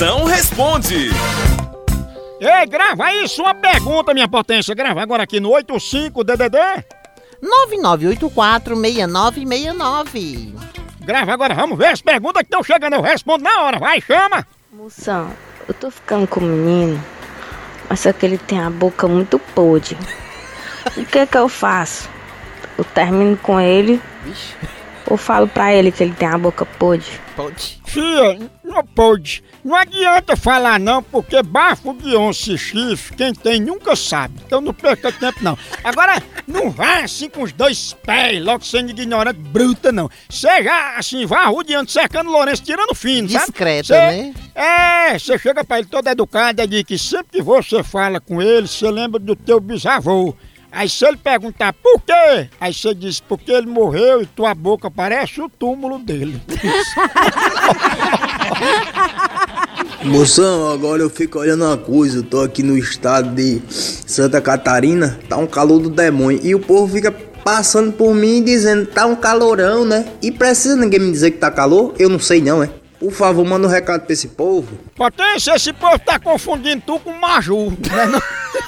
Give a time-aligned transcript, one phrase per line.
[0.00, 1.10] Moção responde.
[2.40, 4.74] Ei, grava aí sua pergunta, minha potência.
[4.74, 6.56] Grava agora aqui no 85DDD.
[7.76, 10.54] 99846969.
[11.00, 12.94] Grava agora, vamos ver as perguntas que estão chegando.
[12.94, 14.46] Eu respondo na hora, vai, chama.
[14.72, 15.30] Moção,
[15.68, 16.98] eu tô ficando com o menino,
[17.86, 19.98] mas só que ele tem a boca muito podre.
[20.96, 22.08] O que que eu faço?
[22.78, 24.00] Eu termino com ele
[25.10, 27.04] ou falo pra ele que ele tem a boca podre?
[27.36, 27.80] Pode.
[27.86, 29.42] Fia, não pode.
[29.64, 34.34] Não adianta falar não, porque bafo de onça e chifre, quem tem nunca sabe.
[34.46, 35.58] Então não perca tempo não.
[35.84, 40.08] Agora, não vá assim com os dois pés, logo sendo ignorante, bruta não.
[40.28, 43.46] Seja assim, vá rodeando, cercando o Lourenço, tirando fino, sabe?
[43.46, 44.34] Discreta, Cê- né?
[44.54, 48.40] É, você chega pra ele todo educado e diz que sempre que você fala com
[48.40, 50.34] ele, você lembra do teu bisavô.
[50.72, 54.90] Aí se ele perguntar por quê, aí você diz porque ele morreu e tua boca
[54.90, 56.40] parece o túmulo dele.
[60.04, 65.18] Moção, agora eu fico olhando uma coisa, eu tô aqui no estado de Santa Catarina,
[65.28, 67.12] tá um calor do demônio, e o povo fica
[67.44, 70.06] passando por mim dizendo tá um calorão, né?
[70.22, 71.94] E precisa ninguém me dizer que tá calor?
[71.98, 72.70] Eu não sei não, é?
[72.98, 74.78] Por favor, manda um recado pra esse povo.
[74.94, 78.20] Potência, esse povo tá confundindo tu com Maju, né?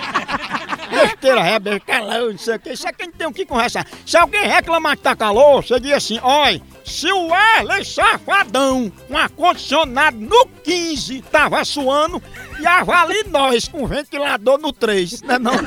[1.35, 1.45] não?
[1.45, 2.73] É, besteira, calor, não sei o que.
[2.73, 3.87] Isso aqui não tem o que conversar.
[4.07, 9.17] Se alguém reclamar que tá calor, você diz assim, olha, se o Erley Safadão, com
[9.17, 12.23] ar-condicionado no 15, tava suando,
[12.61, 15.55] e avali nós com ventilador no 3, né não?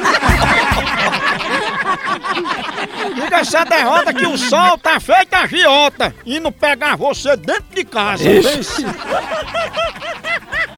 [3.15, 7.83] Diga essa derrota que o sol tá feito a giota, indo pegar você dentro de
[7.83, 8.23] casa.
[8.23, 8.85] Pense.